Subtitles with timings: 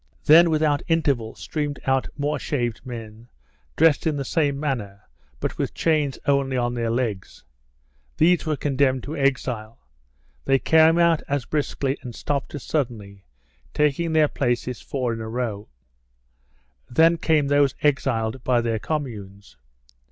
[0.25, 3.27] Then without interval streamed out more shaved men,
[3.75, 5.03] dressed in the same manner
[5.39, 7.43] but with chains only on their legs.
[8.17, 9.77] These were condemned to exile.
[10.45, 13.25] They came out as briskly and stopped as suddenly,
[13.75, 15.67] taking their places four in a row.
[16.89, 19.55] Then came those exiled by their Communes.